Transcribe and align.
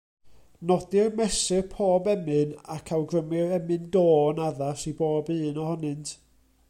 Nodir 0.69 1.11
mesur 1.19 1.67
pob 1.73 2.09
emyn, 2.13 2.55
ac 2.77 2.93
awgrymir 2.97 3.53
emyn-dôn 3.59 4.43
addas 4.47 4.87
i 4.93 4.95
bob 5.03 5.31
un 5.39 5.63
ohonynt. 5.67 6.17